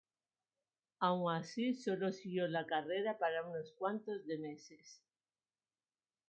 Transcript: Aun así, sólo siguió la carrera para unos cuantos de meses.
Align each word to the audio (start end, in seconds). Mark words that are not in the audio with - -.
Aun 0.99 1.31
así, 1.31 1.75
sólo 1.75 2.11
siguió 2.11 2.47
la 2.47 2.65
carrera 2.65 3.19
para 3.19 3.45
unos 3.47 3.71
cuantos 3.73 4.25
de 4.25 4.39
meses. 4.39 5.03